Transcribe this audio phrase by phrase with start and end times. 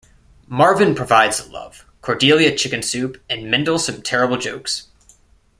[0.47, 4.87] Marvin provides love, Cordelia chicken soup and Mendel some terrible jokes.